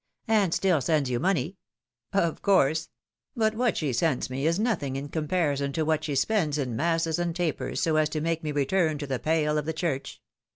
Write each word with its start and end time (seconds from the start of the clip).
And 0.27 0.51
still 0.51 0.81
sends 0.81 1.11
you 1.11 1.19
money?" 1.19 1.57
Of 2.11 2.41
course! 2.41 2.89
But 3.35 3.53
what 3.53 3.77
she 3.77 3.93
sends 3.93 4.31
me 4.31 4.47
is 4.47 4.59
nothing 4.59 4.95
in 4.95 5.09
com 5.09 5.27
parison 5.27 5.71
to 5.75 5.85
what 5.85 6.03
she 6.03 6.15
spends 6.15 6.57
in 6.57 6.75
masses 6.75 7.19
and 7.19 7.35
tapers 7.35 7.83
so 7.83 7.97
as 7.97 8.09
to 8.09 8.19
make 8.19 8.43
me 8.43 8.51
return 8.51 8.97
to 8.97 9.05
the 9.05 9.19
pale 9.19 9.59
of 9.59 9.65
the 9.65 9.73
church." 9.73 10.19